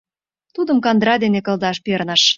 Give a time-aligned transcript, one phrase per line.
[0.55, 2.23] Тудым кандыра дене кылдаш перныш.